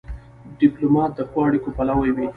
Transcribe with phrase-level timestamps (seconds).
[0.59, 2.27] ډيپلومات د ښو اړیکو پلوی وي.